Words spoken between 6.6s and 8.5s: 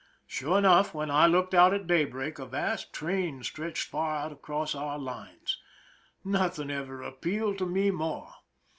ever appealed to me more.